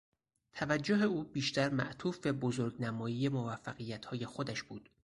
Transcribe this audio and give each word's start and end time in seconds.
توجه 0.53 1.01
او 1.01 1.23
بیشتر 1.23 1.69
معطوف 1.69 2.17
به 2.17 2.31
بزرگ 2.31 2.81
نمایی 2.83 3.29
موفقیت 3.29 4.05
های 4.05 4.25
خودش 4.25 4.63
بود. 4.63 4.89